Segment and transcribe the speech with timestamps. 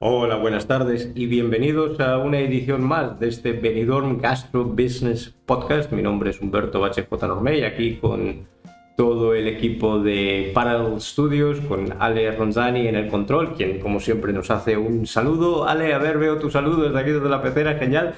[0.00, 5.90] Hola, buenas tardes y bienvenidos a una edición más de este Benidorm Gastro Business Podcast.
[5.90, 7.26] Mi nombre es Humberto Bache J.
[7.26, 8.46] Normey, aquí con
[8.96, 14.32] todo el equipo de Parallel Studios, con Ale Ronzani en el control, quien como siempre
[14.32, 15.66] nos hace un saludo.
[15.66, 18.14] Ale, a ver, veo tu saludo desde aquí desde la pecera, genial.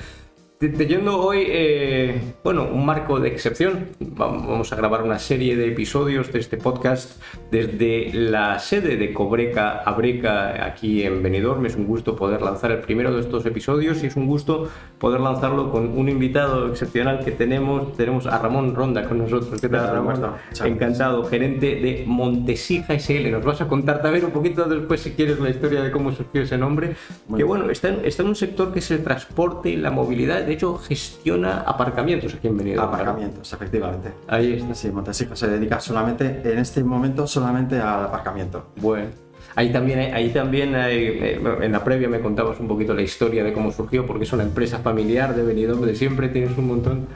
[0.61, 6.31] Teniendo hoy, eh, bueno, un marco de excepción, vamos a grabar una serie de episodios
[6.35, 7.19] de este podcast
[7.51, 11.65] desde la sede de Cobreca a Breca aquí en Benidorm.
[11.65, 14.69] Es un gusto poder lanzar el primero de estos episodios y es un gusto
[14.99, 17.97] poder lanzarlo con un invitado excepcional que tenemos.
[17.97, 19.59] Tenemos a Ramón Ronda con nosotros.
[19.63, 20.35] ¿Qué tal, Ramón?
[20.63, 23.31] Encantado, gerente de Montesija SL.
[23.31, 26.43] Nos vas a contar también un poquito después, si quieres, la historia de cómo surgió
[26.43, 26.97] ese nombre.
[27.35, 30.50] que bueno, está en, está en un sector que es el transporte y la movilidad
[30.51, 32.89] de hecho gestiona aparcamientos aquí en Benidorm.
[32.89, 34.11] Aparcamientos, efectivamente.
[34.27, 34.75] Ahí está.
[34.75, 38.67] Sí, Montesija se dedica solamente, en este momento, solamente al aparcamiento.
[38.77, 39.07] Bueno.
[39.55, 43.53] Ahí también, ahí también eh, en la previa me contabas un poquito la historia de
[43.53, 47.07] cómo surgió, porque es una empresa familiar de Benidorm de siempre, tienes un montón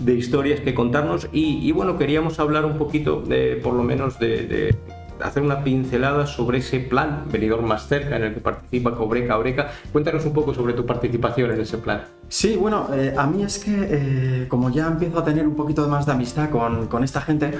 [0.00, 4.74] de historias que contarnos y, bueno, queríamos hablar un poquito, de, por lo menos, de
[5.22, 9.70] hacer una pincelada sobre ese plan Venidor más cerca en el que participa Cobreca Oreca.
[9.92, 12.02] Cuéntanos un poco sobre tu participación en ese plan.
[12.28, 15.86] Sí, bueno, eh, a mí es que eh, como ya empiezo a tener un poquito
[15.88, 17.52] más de amistad con, con esta gente,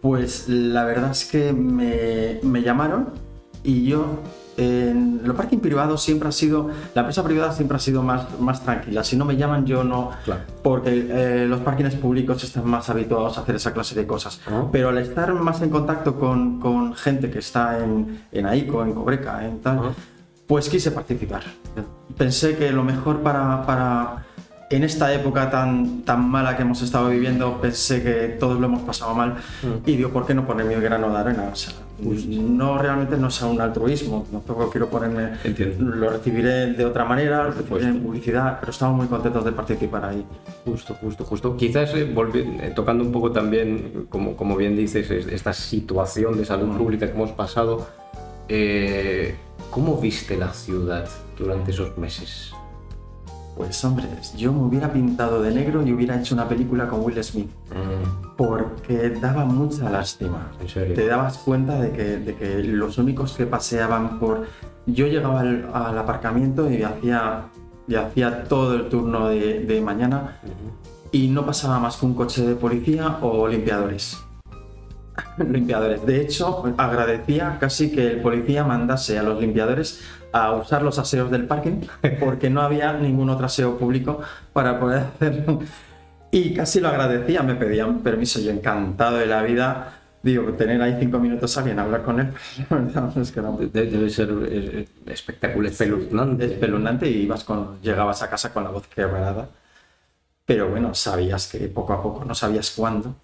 [0.00, 3.10] pues la verdad es que me, me llamaron
[3.62, 4.20] y yo
[4.56, 8.62] en los parking privados siempre ha sido, la empresa privada siempre ha sido más, más
[8.62, 9.04] tranquila.
[9.04, 10.10] Si no me llaman, yo no,
[10.62, 14.40] porque eh, los parkings públicos están más habituados a hacer esa clase de cosas.
[14.46, 14.64] Ah.
[14.72, 18.94] Pero al estar más en contacto con, con gente que está en, en AICO, en
[18.94, 19.92] Cobreca, en tal, ah.
[20.46, 21.42] pues quise participar.
[22.16, 24.24] Pensé que lo mejor para, para
[24.70, 28.82] en esta época tan, tan mala que hemos estado viviendo, pensé que todos lo hemos
[28.82, 29.88] pasado mal mm.
[29.88, 31.50] y digo, ¿por qué no poner mi grano de arena?
[31.52, 35.38] O sea, pues no realmente no es un altruismo, tampoco quiero ponerme,
[35.78, 40.24] lo recibiré de otra manera, lo en publicidad, pero estamos muy contentos de participar ahí.
[40.64, 41.56] Justo, justo, justo.
[41.56, 46.68] Quizás eh, eh, tocando un poco también, como, como bien dices, esta situación de salud
[46.68, 46.78] mm.
[46.78, 47.86] pública que hemos pasado,
[48.48, 49.34] eh,
[49.70, 51.08] ¿cómo viste la ciudad
[51.38, 52.52] durante esos meses?
[53.56, 54.06] Pues hombre,
[54.36, 57.48] yo me hubiera pintado de negro y hubiera hecho una película con Will Smith.
[57.70, 58.36] Mm.
[58.36, 60.50] Porque daba mucha lástima.
[60.74, 61.90] Te dabas cuenta de
[62.34, 64.46] que, los únicos que paseaban por...
[64.84, 67.46] Yo llegaba al, aparcamiento y hacía,
[67.88, 70.38] y hacía todo el turno de, mañana
[71.10, 74.18] y no pasaba más que un coche de policía o limpiadores.
[75.38, 76.04] limpiadores.
[76.04, 80.02] De hecho, agradecía casi que el policía mandase a los limpiadores
[80.36, 81.80] a usar los aseos del parking
[82.20, 84.20] porque no había ningún otro aseo público
[84.52, 85.60] para poder hacerlo.
[86.30, 89.92] Y casi lo agradecía, me pedían permiso, yo encantado de la vida.
[90.22, 92.32] Digo, tener ahí cinco minutos a alguien hablar con él,
[93.20, 93.56] es que no.
[93.56, 96.46] Debe ser eh, espectacular, espeluznante.
[96.46, 99.48] Espeluznante y ibas con, llegabas a casa con la voz quebrada.
[100.44, 103.14] Pero bueno, sabías que poco a poco, no sabías cuándo.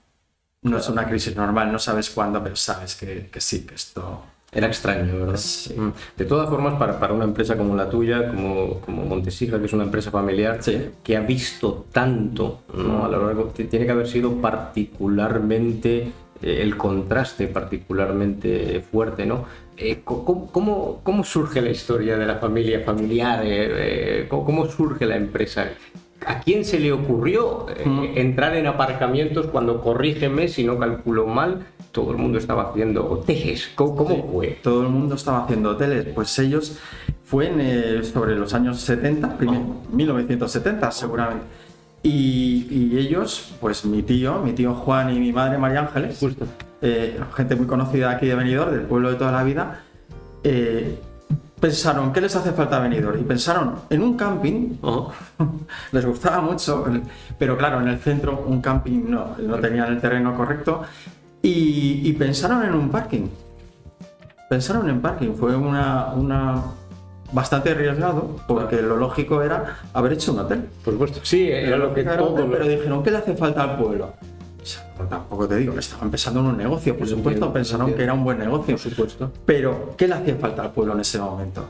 [0.62, 4.22] No es una crisis normal, no sabes cuándo, pero sabes que, que sí, que esto
[4.54, 5.40] era extraño, ¿verdad?
[5.76, 5.88] Mm.
[6.18, 9.72] De todas formas, para, para, una empresa como la tuya, como, como Montesija, que es
[9.72, 10.60] una empresa familiar,
[11.02, 13.06] que ha visto tanto ¿no?
[13.06, 16.12] a lo largo, tiene que haber sido particularmente
[16.42, 19.46] eh, el contraste particularmente fuerte, ¿no?
[19.78, 23.40] Eh, ¿cómo, cómo, surge la historia de la familia familiar?
[23.44, 25.70] Eh, ¿cómo, surge la empresa?
[26.26, 27.66] ¿A quién se le ocurrió
[28.14, 33.70] entrar en aparcamientos cuando, corrígeme si no calculo mal, todo el mundo estaba haciendo hoteles.
[33.74, 34.58] ¿Cómo, fue?
[34.62, 36.06] Todo el mundo estaba haciendo hoteles.
[36.14, 36.78] Pues ellos
[37.24, 39.36] fue eh, sobre los años 70,
[39.92, 41.44] 1970 seguramente.
[42.02, 46.20] Y, ellos, pues mi tío, mi tío Juan y mi madre María Ángeles,
[46.80, 49.84] eh, gente muy conocida aquí de Benidorm, del pueblo de toda la vida,
[50.42, 50.98] eh,
[51.62, 53.20] pensaron, ¿qué les hace falta a Benidorm?
[53.20, 54.78] Y pensaron en un camping,
[55.92, 56.84] les gustaba mucho,
[57.38, 60.82] pero claro, en el centro un camping no, no tenían el terreno correcto
[61.40, 63.28] y, pensaron en un parking.
[64.50, 65.34] Pensaron en parking.
[65.34, 66.62] Fue una, una
[67.32, 70.68] bastante arriesgado porque lo lógico era haber hecho un hotel.
[70.84, 71.20] Por supuesto.
[71.22, 72.48] Sí, era lo que todo.
[72.50, 74.14] Pero dijeron, ¿qué le hace falta al pueblo?
[75.08, 78.38] Tampoco te digo, estaba empezando en un negocio, por supuesto, pensaron que era un buen
[78.38, 78.76] negocio.
[78.76, 79.32] Por supuesto.
[79.44, 81.68] Pero, ¿qué le hacía falta al pueblo en ese momento?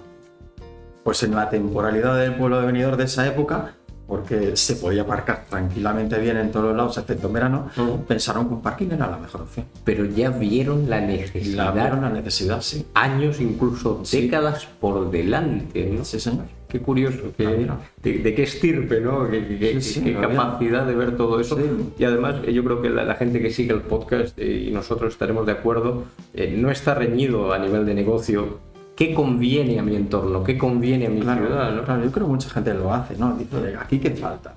[1.02, 3.74] Pues en la temporalidad del pueblo de venidor de esa época,
[4.06, 7.70] porque se podía aparcar tranquilamente bien en todos los lados, excepto en verano,
[8.06, 9.66] pensaron que un parking era la mejor opción.
[9.84, 11.64] Pero ya vieron la necesidad.
[11.64, 12.86] La vieron la necesidad, sí.
[12.94, 15.86] Años, incluso décadas por delante.
[15.86, 16.04] ¿no?
[16.04, 16.44] Sí, señor.
[16.72, 17.34] Qué curioso.
[17.38, 19.28] Ah, de, qué estirpe, ¿no?
[19.28, 21.58] Qué, capacidad de ver todo eso.
[21.98, 25.12] Y además, eh, yo creo que la, gente que sigue el podcast, eh, y nosotros
[25.12, 28.60] estaremos de acuerdo, eh, no está reñido a nivel de negocio
[28.96, 31.84] qué conviene a mi entorno, qué conviene a mi Claro, ciudad, ¿no?
[31.84, 33.36] claro, yo creo que mucha gente lo hace, ¿no?
[33.36, 34.54] Dice, aquí qué falta.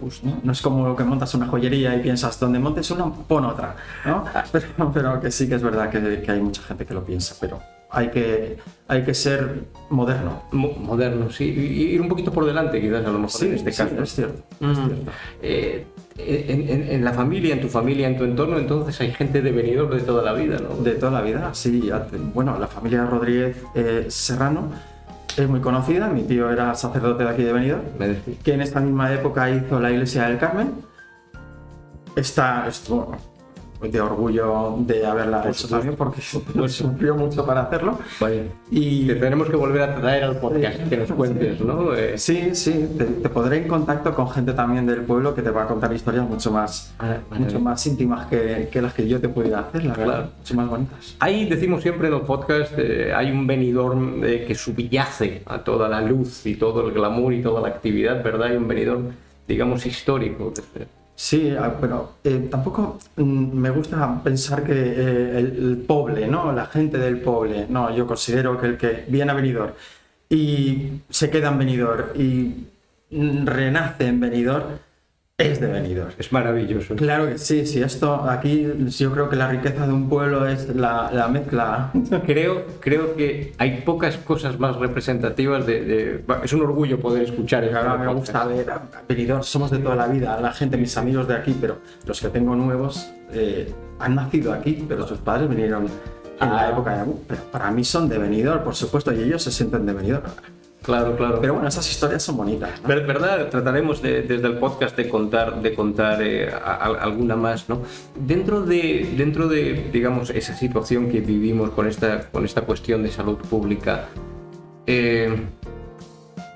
[0.00, 0.40] Pues, ¿no?
[0.42, 4.24] no es como que montas una joyería y piensas, donde montes una, pon otra, ¿no?
[4.50, 7.36] Pero, pero que sí que es verdad que, que hay mucha gente que lo piensa,
[7.40, 7.60] pero
[7.92, 8.56] hay que,
[8.88, 10.42] hay que ser moderno.
[10.52, 13.70] Mo- Moderno, sí, y ir un poquito por delante quizás a lo mejor en este
[13.72, 14.02] sí, caso.
[14.02, 14.42] es cierto.
[14.60, 14.70] Mm.
[14.70, 15.12] es cierto.
[15.42, 15.86] Eh,
[16.18, 19.50] en, en- en la familia, en tu familia, en tu entorno, entonces hay gente de
[19.52, 20.76] venidor de toda la vida, ¿no?
[20.82, 21.90] De toda la vida, sí.
[22.34, 24.70] Bueno, la familia Rodríguez eh, Serrano
[25.36, 26.08] es muy conocida.
[26.08, 27.82] Mi tío era sacerdote de aquí de Benidorm,
[28.44, 30.70] que en esta misma época hizo la iglesia del Carmen.
[32.14, 33.12] Está, esto,
[33.90, 35.76] de orgullo de haberla hecho supuesto.
[35.76, 36.20] también, porque
[36.68, 37.98] sufrió mucho para hacerlo.
[38.20, 38.42] Vaya.
[38.70, 41.94] Y Te tenemos que volver a traer al podcast, que nos cuentes, ¿no?
[41.94, 45.50] Eh, sí, sí, te, te podré en contacto con gente también del pueblo que te
[45.50, 49.08] va a contar historias mucho más, Ah, vale, mucho más íntimas que, que las que
[49.08, 50.04] yo te pudiera hacer, la verdad.
[50.14, 50.30] Claro.
[50.38, 51.16] Mucho más bonitas.
[51.18, 55.88] Ahí decimos siempre en los podcasts, eh, hay un venidor eh, que subyace a toda
[55.88, 58.48] la luz y todo el glamour y toda la actividad, ¿verdad?
[58.48, 59.00] Hay un venidor,
[59.46, 60.52] digamos, histórico.
[61.14, 66.52] Sí, ah, pero eh, tampoco mm, me gusta pensar que eh, el, el poble, ¿no?
[66.52, 69.72] La gente del poble, no, yo considero que el que viene a Benidorm
[70.28, 72.66] y se queda en Benidorm y
[73.10, 74.78] mm, renace en Benidorm
[75.42, 76.10] es de Benidorm.
[76.18, 76.94] Es maravilloso.
[76.96, 78.66] Claro que sí, sí, esto aquí
[78.98, 81.90] yo creo que la riqueza de un pueblo es la, la mezcla.
[82.26, 85.84] Creo, creo que hay pocas cosas más representativas de...
[85.84, 88.14] de- Es un orgullo poder escuchar el me podcast.
[88.14, 88.66] gusta ver
[89.08, 92.28] Benidorm, somos de toda la vida, la gente, mis amigos de aquí, pero los que
[92.28, 95.90] tengo nuevos eh, han nacido aquí, pero sus padres vinieron en
[96.40, 96.54] Ah.
[96.64, 97.12] la época de.
[97.28, 100.24] Pero para mí son de Benidorm, por supuesto, y ellos se sienten de Benidorm.
[100.82, 101.38] Claro, claro.
[101.40, 102.82] Pero bueno, esas historias son bonitas.
[102.82, 102.88] ¿no?
[102.88, 103.48] Ver- ¿Verdad?
[103.48, 107.82] Trataremos de- desde el podcast de contar, de contar eh, a- a- alguna más, ¿no?
[108.16, 113.10] Dentro de, dentro de, digamos, esa situación que vivimos con esta, con esta cuestión de
[113.10, 114.08] salud pública,
[114.86, 115.36] eh,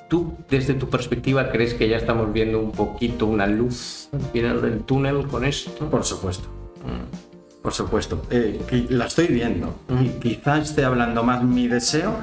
[0.09, 4.63] ¿tú, desde tu perspectiva, crees que ya estamos viendo un poquito una luz al final
[4.63, 5.89] del túnel con esto?
[5.89, 6.49] Por supuesto.
[6.85, 7.63] Mm.
[7.63, 9.75] Por supuesto, Eh, la estoy viendo.
[10.01, 12.15] Y quizá esté hablando más mi deseo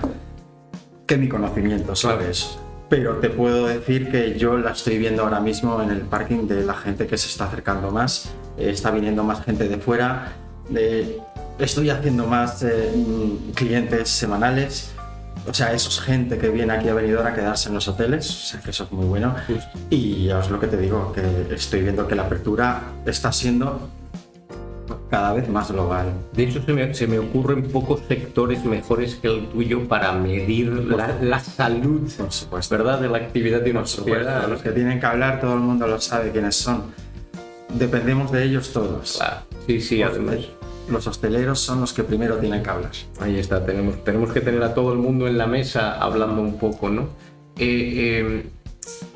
[1.05, 2.59] que mi conocimiento sobre eso.
[2.89, 6.63] Pero te puedo decir que yo la estoy viendo ahora mismo en el parking de
[6.63, 8.29] la gente que se está acercando más.
[8.57, 10.33] Eh, está viniendo más gente de fuera.
[10.75, 11.17] Eh,
[11.57, 12.93] estoy haciendo más eh,
[13.55, 14.91] clientes semanales.
[15.47, 18.29] O sea, eso es gente que viene aquí a Benidorm a quedarse en los hoteles.
[18.29, 19.35] O sea, que eso es muy bueno.
[19.47, 19.71] Justo.
[19.89, 23.89] Y ya os lo que te digo, que estoy viendo que la apertura está siendo
[25.13, 26.07] cada vez más global.
[26.31, 30.69] De hecho, se me, se me ocurren pocos sectores mejores que el tuyo para medir
[30.69, 32.75] la, la salud, Por supuesto.
[32.75, 32.99] ¿verdad?
[32.99, 34.47] De la actividad de una Por sociedad.
[34.49, 36.85] los que tienen que hablar, todo el mundo lo sabe quiénes son.
[37.75, 39.17] Dependemos de ellos todos.
[39.17, 39.41] Claro.
[39.67, 40.37] Sí, sí, además.
[40.89, 42.91] Los hosteleros son los que primero tienen que hablar.
[43.19, 46.57] Ahí está, tenemos, tenemos que tener a todo el mundo en la mesa hablando un
[46.57, 47.03] poco, ¿no?
[47.59, 48.45] Eh, eh,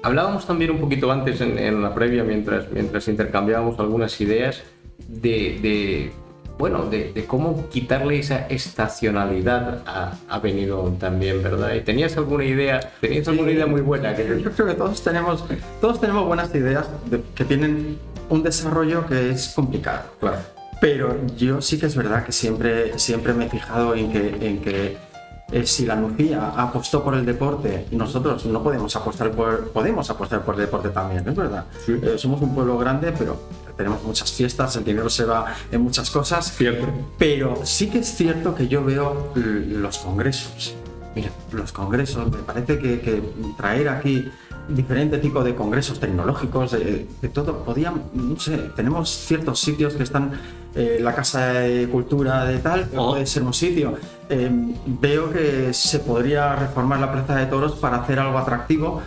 [0.03, 4.61] hablábamos también un poquito antes en, en la previa, mientras, mientras intercambiábamos algunas ideas,
[5.07, 6.11] de, de,
[6.57, 11.73] bueno, de, de cómo quitarle esa estacionalidad a, a Benidorm también, ¿verdad?
[11.75, 12.79] ¿Y tenías alguna idea?
[13.01, 14.15] ¿Tenías alguna idea muy buena?
[14.15, 15.43] Que, Yo creo que todos tenemos,
[15.81, 17.97] todos tenemos buenas ideas de- que tienen
[18.29, 20.01] un desarrollo que es complicado.
[20.19, 20.37] claro.
[20.79, 24.61] Pero yo sí que es verdad que siempre, siempre me he fijado en que, en
[24.61, 24.95] que
[25.51, 30.43] eh, si la Nucía apostó por el deporte, nosotros no podemos apostar por, podemos apostar
[30.43, 31.65] por el deporte también, es verdad.
[31.83, 31.93] Sí.
[31.99, 33.37] Eh, somos un pueblo grande, pero
[33.77, 36.51] tenemos muchas fiestas, el dinero se va en muchas cosas.
[36.53, 36.87] Cierto.
[37.17, 40.75] Pero sí que es cierto que yo veo los congresos.
[41.15, 43.21] Mira, los congresos, me parece que, que
[43.57, 44.29] traer aquí
[44.67, 50.03] diferente tipo de congresos tecnológicos, de, de todo, podían, no sé, tenemos ciertos sitios que
[50.03, 50.31] están,
[50.75, 53.11] eh, la Casa de Cultura de tal, Oh.
[53.11, 53.95] puede ser un sitio.
[54.29, 54.51] Eh,
[54.85, 59.01] veo que se podría reformar la Plaza de Toros para hacer algo atractivo,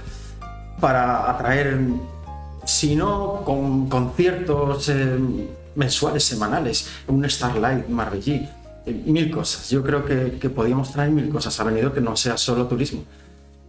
[0.80, 1.78] para atraer,
[2.70, 5.18] si no con conciertos eh,
[5.74, 8.48] mensuales, semanales, un Starlight Marbellí,
[8.86, 9.68] eh, mil cosas.
[9.70, 13.04] Yo creo que, que podíamos traer mil cosas a venido que no sea solo turismo.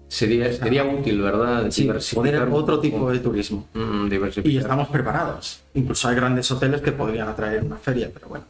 [0.08, 1.72] Sería, sería útil, ¿verdad?
[1.72, 3.66] Sí, poder otro tipo de turismo.
[3.74, 4.10] Mm.
[4.44, 5.62] Y estamos preparados.
[5.74, 8.46] Incluso hay grandes hoteles que podrían atraer una feria, pero bueno,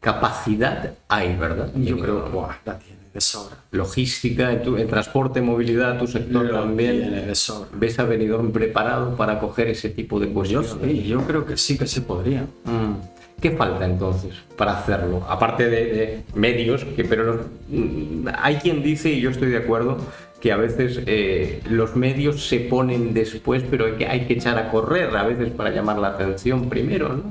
[0.00, 1.66] Capacidad hay, ¿verdad?
[1.74, 2.00] yo Benidorm.
[2.02, 3.56] creo que la tiene de sobra.
[3.70, 7.00] logística, en, tu- en transporte, movilidad, tu sector Lo también.
[7.00, 7.68] tiene de sobra.
[7.74, 10.70] ¿Ves a Benidorm preparado para coger ese tipo de Yo, cuestiones?
[10.82, 12.42] sí, yo creo que sí que se podría.
[12.64, 12.94] Mm.
[13.40, 15.24] ¿Qué falta entonces para hacerlo?
[15.28, 19.56] Aparte de, de medios, que, pero los- mm, hay quien dice, y yo estoy de
[19.58, 19.98] acuerdo,
[20.40, 24.58] que a veces eh, los medios se ponen después, pero hay que, hay que echar
[24.58, 27.22] a correr a veces para llamar la atención primero, ¿no?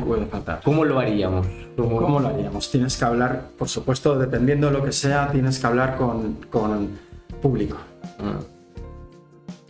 [0.00, 0.60] ¿Qué puede faltar?
[0.64, 1.46] ¿Cómo lo haríamos?
[1.76, 2.70] ¿Cómo, ¿Cómo lo haríamos?
[2.70, 6.90] Tienes que hablar, por supuesto, dependiendo de lo que sea, tienes que hablar con, con
[7.40, 7.76] público.
[8.18, 8.38] Ah,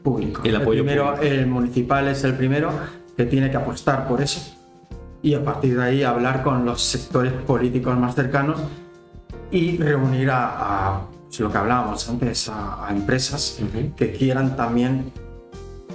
[0.02, 0.42] Público.
[0.44, 1.34] El apoyo primero, público.
[1.34, 2.70] el municipal es el primero
[3.16, 4.40] que tiene que apostar por eso
[5.22, 8.60] y a partir de ahí hablar con los sectores políticos más cercanos
[9.50, 13.94] y reunir a, a, pues, lo que hablábamos antes, a, a empresas Ujú.
[13.96, 15.10] que quieran también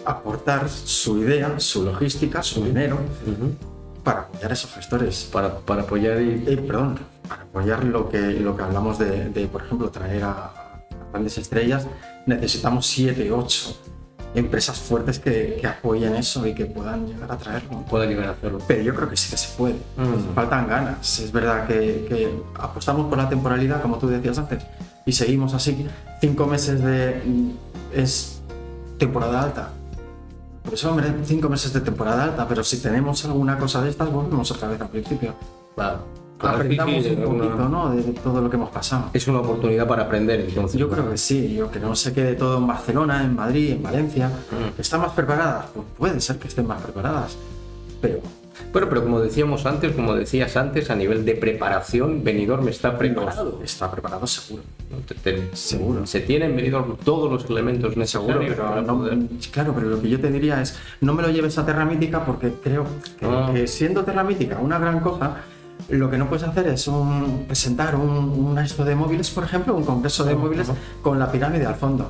[0.03, 3.55] aportar su idea, su logística, su dinero ujú.
[4.03, 5.29] Para apoyar a esos gestores.
[5.31, 6.43] para, para apoyar y...
[6.47, 10.51] Eh, perdón, para apoyar lo que, lo que hablamos de, de, por ejemplo, traer a,
[11.11, 11.87] grandes estrellas,
[12.25, 13.81] necesitamos 7, 8
[14.33, 17.81] empresas fuertes que, que apoyen eso y que puedan llegar a traerlo.
[17.81, 18.59] pueda llegar a hacerlo.
[18.65, 19.75] Pero yo creo que sí que se puede.
[19.97, 20.33] Mm.
[20.33, 21.19] Faltan ganas.
[21.19, 24.63] Es verdad que, que apostamos por la temporalidad, como tú decías antes,
[25.05, 25.85] y seguimos así.
[26.21, 27.21] Cinco meses de.
[27.93, 28.41] es
[28.97, 29.69] temporada alta.
[30.63, 34.49] Pues hombre, cinco meses de temporada alta, pero si tenemos alguna cosa de estas, volvemos
[34.51, 35.33] otra vez al principio.
[35.75, 35.99] Claro.
[36.39, 37.91] Aprendamos un poquito, ¿no?
[37.91, 39.09] De, todo lo que hemos pasado.
[39.13, 40.79] Es una oportunidad para aprender, entonces.
[40.79, 43.83] Yo creo que sí, yo que no se quede todo en Barcelona, en Madrid, en
[43.83, 44.27] Valencia.
[44.27, 44.75] Mm.
[44.75, 45.65] ¿Que ¿Están más preparadas?
[45.73, 47.37] Pues puede ser que estén más preparadas.
[48.01, 48.21] Pero
[48.71, 53.59] Bueno, pero como decíamos antes, como decías antes, a nivel de preparación, Benidorm está preparado.
[53.63, 54.63] está preparado seguro.
[54.89, 54.97] ¿no?
[54.99, 56.05] Te- te- Seguro.
[56.05, 59.19] Se tiene en Benidorm todos los elementos Seguro, necesarios pero para no- poder-
[59.51, 62.23] claro, pero lo que yo te diría es, no me lo lleves a Terra Mítica
[62.25, 62.85] porque creo
[63.19, 63.49] que, Ah.
[63.53, 65.37] que siendo Terra Mítica una gran cosa,
[65.89, 69.83] lo que no puedes hacer es un- presentar un, un de móviles, por ejemplo, un
[69.83, 70.39] congreso de Ajá.
[70.41, 70.67] móviles
[71.01, 72.09] con la pirámide al fondo.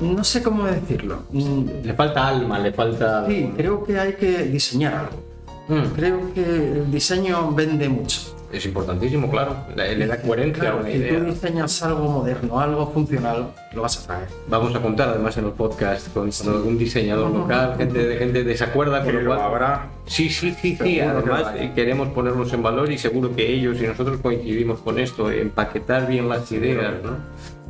[0.00, 1.24] No sé cómo decirlo.
[1.32, 3.26] Le falta alma, le falta...
[3.26, 5.29] Sí, creo que hay que diseñar algo.
[5.70, 8.20] Mm, Creo que el diseño vende mucho.
[8.52, 9.54] Es importantísimo, claro.
[9.76, 11.18] Le, le da coherencia Claro, a una si idea.
[11.20, 14.28] tú diseñas algo moderno, algo funcional, lo vas a traer.
[14.48, 18.42] Vamos a contar además en el podcast con, con algún diseñador local, gente de gente
[18.42, 19.40] de se acuerda, con lo cual...
[19.40, 19.90] habrá.
[20.06, 20.78] Sí, sí, sí, sí.
[20.82, 21.66] Que Además, hay.
[21.66, 26.08] eh, queremos ponerlos en valor y seguro que ellos y nosotros coincidimos con esto, empaquetar
[26.08, 27.18] bien las ideas ¿no?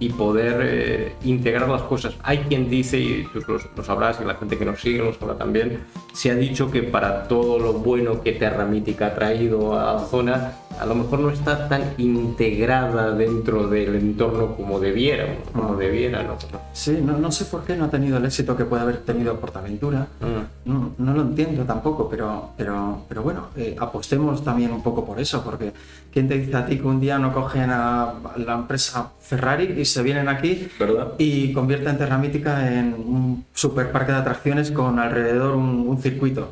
[0.00, 2.14] Y poder eh, integrar las cosas.
[2.22, 3.40] Hay quien dice, y tú
[3.76, 6.82] lo, sabrás, y la gente que nos sigue lo sabrá también, se ha dicho que
[6.82, 11.20] para todo lo bueno que Terra Mítica ha traído a la zona, a lo mejor
[11.20, 16.36] no está tan integrada dentro del entorno como debiera, como debiera, ¿no?
[16.72, 19.38] Sí, no, no sé por qué no ha tenido el éxito que puede haber tenido
[19.38, 20.08] Portaventura.
[20.20, 20.59] Mm.
[20.70, 25.18] No, no lo entiendo tampoco, pero, pero, pero bueno, eh, apostemos también un poco por
[25.18, 25.72] eso, porque
[26.12, 29.84] ¿quién te dice a ti que un día no cogen a la empresa Ferrari y
[29.84, 31.14] se vienen aquí ¿Verdad?
[31.18, 36.50] y convierten Terra Mítica en un super parque de atracciones con alrededor un, un circuito?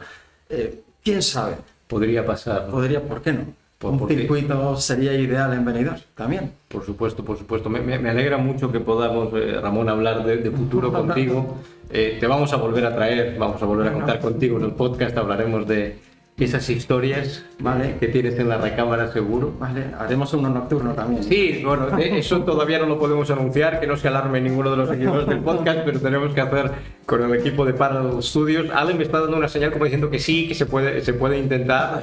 [0.51, 1.57] Eh, ¿Quién sabe?
[1.87, 2.65] Podría pasar.
[2.67, 2.73] ¿no?
[2.73, 3.41] Podría, ¿por qué no?
[3.79, 6.51] Por- un porque- circuito sería ideal en Benidorm también.
[6.67, 7.71] Por supuesto, por supuesto.
[7.71, 11.59] Me, me- me alegra mucho que podamos, eh, Ramón, hablar de, de futuro contigo.
[11.91, 14.73] Eh, te vamos a volver a traer, vamos a volver a contar contigo en el
[14.73, 15.17] podcast.
[15.17, 15.97] Hablaremos de
[16.45, 17.97] esas historias Vale.
[17.99, 19.53] que tienes en la recámara seguro.
[19.59, 21.23] Vale, haremos uno nocturno también.
[21.25, 24.89] Sí, bueno, eso todavía no lo podemos anunciar, que no se alarme ninguno de los
[24.89, 26.71] seguidores del podcast, pero tenemos que hacer
[27.07, 28.69] con el equipo de Parallel Studios.
[28.75, 31.39] Ale me está dando una señal como diciendo que sí, que se puede, se puede
[31.39, 31.95] intentar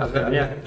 [0.00, 0.24] hacer,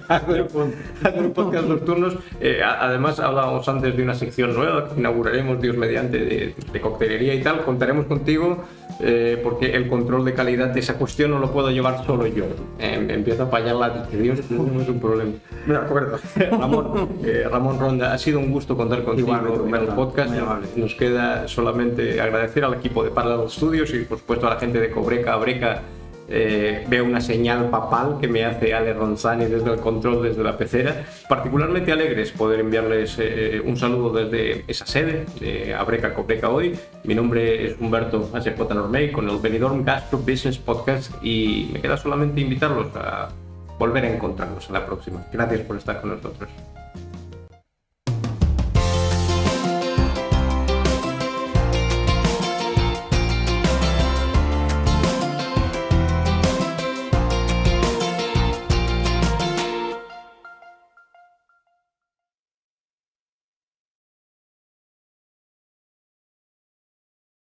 [0.09, 2.17] hacer un- hacer un podcast nocturnos.
[2.41, 7.33] Eh, además, hablábamos antes de una sección nueva que inauguraremos, Dios mediante, de, de coctelería
[7.33, 7.61] y tal.
[7.63, 8.63] Contaremos contigo
[8.99, 12.45] eh, porque el control de calidad de esa cuestión no lo puedo llevar solo yo.
[12.79, 14.39] Eh, empiezo a fallar la dicción,
[14.73, 15.31] no es un problema.
[15.65, 16.19] De acuerdo.
[16.51, 20.33] Ramón, eh, Ramón Ronda, ha sido un gusto contar contigo Igualmente, en el podcast.
[20.75, 24.79] Nos queda solamente agradecer al equipo de Parallel Studios y por supuesto a la gente
[24.79, 25.81] de Cobreca Abreca.
[26.27, 30.57] Eh, veo una señal papal que me hace Ale Ronzani desde el control, desde la
[30.57, 31.05] pecera.
[31.29, 36.75] Particularmente alegres poder enviarles eh, un saludo desde esa sede de Abreca Cobreca hoy.
[37.03, 41.97] Mi nombre es Humberto HJ Normey con el Benidorm Gastro Business Podcast y me queda
[41.97, 43.29] solamente invitarlos a
[43.77, 45.25] volver a encontrarnos en la próxima.
[45.31, 46.49] Gracias por estar con nosotros.